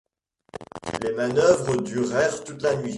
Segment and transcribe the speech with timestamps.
[1.03, 2.89] Les manœuvres durèrent toute la nuit.